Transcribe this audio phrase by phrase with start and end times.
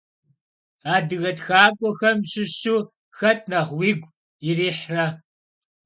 [0.93, 2.75] Adıge txak'uexem şışu
[3.17, 4.07] xet nexh vuigu
[4.43, 5.05] yirihre?